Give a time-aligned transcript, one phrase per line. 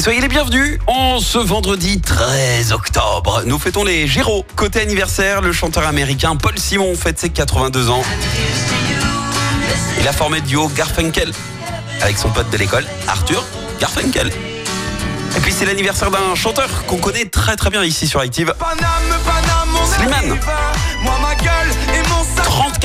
[0.00, 3.42] soyez les bienvenus en ce vendredi 13 octobre.
[3.46, 4.44] Nous fêtons les Géros.
[4.56, 8.02] Côté anniversaire, le chanteur américain Paul Simon fête ses 82 ans.
[10.00, 11.32] Il a formé le duo Garfunkel
[12.00, 13.44] avec son pote de l'école, Arthur
[13.80, 14.28] Garfunkel.
[15.36, 18.54] Et puis c'est l'anniversaire d'un chanteur qu'on connaît très très bien ici sur Active.
[19.86, 20.38] Slimane.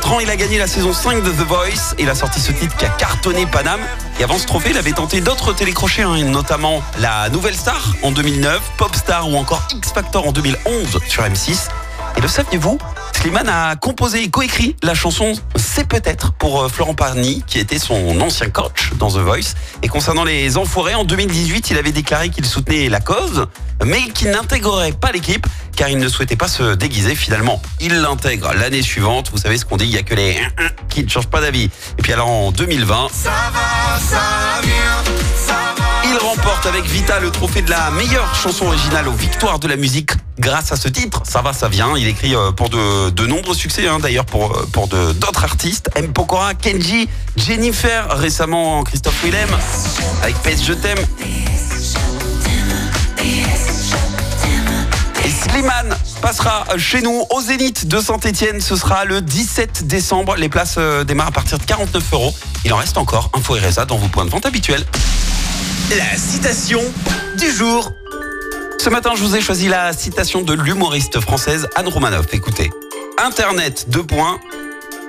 [0.00, 1.94] 34 ans, il a gagné la saison 5 de The Voice.
[1.98, 3.80] Il a sorti ce titre qui a cartonné Paname.
[4.20, 8.12] Et avant ce trophée, il avait tenté d'autres télécrochets, hein, notamment la Nouvelle Star en
[8.12, 11.68] 2009, Popstar ou encore X Factor en 2011 sur M6.
[12.16, 12.78] Et le saviez-vous
[13.20, 17.80] Slimane a composé et coécrit la chanson C'est peut-être pour euh, Florent Parny, qui était
[17.80, 19.54] son ancien coach dans The Voice.
[19.82, 23.48] Et concernant les Enfoirés, en 2018, il avait déclaré qu'il soutenait la cause,
[23.84, 27.16] mais qu'il n'intégrerait pas l'équipe car il ne souhaitait pas se déguiser.
[27.16, 29.30] Finalement, il l'intègre l'année suivante.
[29.32, 30.36] Vous savez ce qu'on dit, il n'y a que les
[30.88, 31.70] qui ne changent pas d'avis.
[31.98, 34.77] Et puis alors en 2020, il remporte
[36.68, 40.70] avec Vita le trophée de la meilleure chanson originale aux victoires de la musique grâce
[40.70, 41.22] à ce titre.
[41.24, 41.96] Ça va, ça vient.
[41.96, 45.88] Il écrit euh, pour de, nombreux succès, hein, d'ailleurs pour, euh, d'autres artistes.
[45.94, 46.12] M.
[46.12, 49.48] Pokora, Kenji, Jennifer, récemment Christophe Willem,
[50.22, 50.98] avec PS Je t'aime.
[55.24, 58.60] Et Slimane passera chez nous au Zénith de Saint-Etienne.
[58.60, 60.36] Ce sera le 17 décembre.
[60.36, 62.34] Les places euh, démarrent à partir de 49 euros.
[62.66, 63.30] Il en reste encore.
[63.34, 64.84] Info RSA dans vos points de vente habituels.
[65.96, 66.80] La citation
[67.38, 67.94] du jour.
[68.78, 72.26] Ce matin, je vous ai choisi la citation de l'humoriste française Anne Romanoff.
[72.32, 72.70] Écoutez,
[73.24, 74.38] Internet, deux points.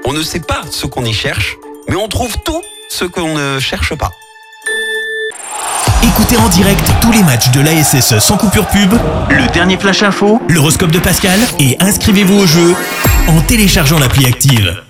[0.05, 1.57] On ne sait pas ce qu'on y cherche,
[1.89, 4.11] mais on trouve tout ce qu'on ne cherche pas.
[6.01, 8.93] Écoutez en direct tous les matchs de l'ASSE sans coupure pub,
[9.29, 12.73] le dernier flash info, l'horoscope de Pascal et inscrivez-vous au jeu
[13.27, 14.81] en téléchargeant l'appli active.